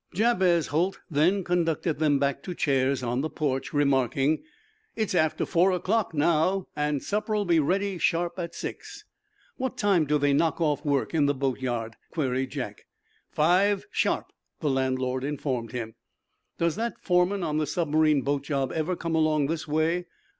[0.15, 4.41] Jabez Holt then conducted them back to chairs on the porch, remarking:
[4.95, 9.05] "It's after four o'clock now, and supper'll be ready sharp at six."
[9.57, 12.87] "What time do they knock off work in the boatyard?" queried Jack.
[13.29, 15.93] "Five, sharp," the landlord informed him.
[16.57, 20.07] "Does that foreman on the submarine boat job ever come along this way?"